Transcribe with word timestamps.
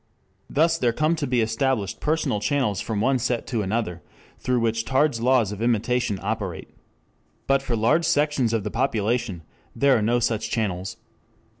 Thus 0.49 0.79
there 0.79 0.93
come 0.93 1.15
to 1.17 1.27
be 1.27 1.41
established 1.41 1.99
personal 1.99 2.39
channels 2.39 2.81
from 2.81 3.01
one 3.01 3.19
set 3.19 3.45
to 3.45 3.61
another, 3.61 4.01
through 4.39 4.59
which 4.59 4.83
Tarde's 4.83 5.21
laws 5.21 5.51
of 5.51 5.61
imitation 5.61 6.17
operate. 6.23 6.73
But 7.45 7.61
for 7.61 7.75
large 7.75 8.05
sections 8.05 8.51
of 8.51 8.63
the 8.63 8.71
population 8.71 9.43
there 9.75 9.95
are 9.95 10.01
no 10.01 10.19
such 10.19 10.49
channels. 10.49 10.97